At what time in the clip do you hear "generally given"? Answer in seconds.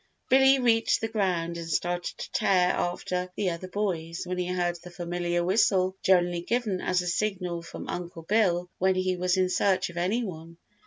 6.01-6.81